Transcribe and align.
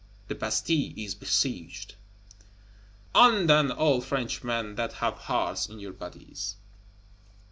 The 0.29 0.33
Bastille 0.33 0.93
is 0.97 1.13
besieged! 1.13 1.93
On, 3.13 3.45
then, 3.45 3.71
all 3.71 4.01
Frenchmen 4.01 4.73
that 4.73 4.93
have 4.93 5.13
hearts 5.19 5.69
in 5.69 5.79
your 5.79 5.93
bodies! 5.93 6.55